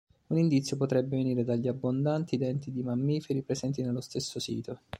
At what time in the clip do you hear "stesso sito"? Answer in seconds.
4.01-4.79